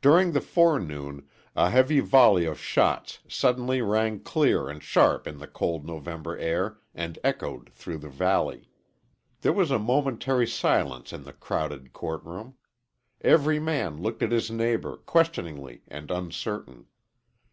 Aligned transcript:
During 0.00 0.32
the 0.32 0.40
forenoon 0.40 1.28
a 1.54 1.70
heavy 1.70 2.00
volley 2.00 2.46
of 2.46 2.58
shots 2.58 3.20
suddenly 3.28 3.80
rang 3.80 4.18
clear 4.18 4.68
and 4.68 4.82
sharp 4.82 5.24
in 5.28 5.38
the 5.38 5.46
cold 5.46 5.86
November 5.86 6.36
air 6.36 6.78
and 6.96 7.16
echoed 7.22 7.70
through 7.70 7.98
the 7.98 8.08
valley. 8.08 8.68
There 9.42 9.52
was 9.52 9.70
a 9.70 9.78
momentary 9.78 10.48
silence 10.48 11.12
in 11.12 11.22
the 11.22 11.32
crowded 11.32 11.92
court 11.92 12.24
room. 12.24 12.56
Every 13.20 13.60
man 13.60 13.98
looked 14.02 14.24
at 14.24 14.32
his 14.32 14.50
neighbor, 14.50 14.96
questioningly 14.96 15.82
and 15.86 16.10
uncertain. 16.10 16.86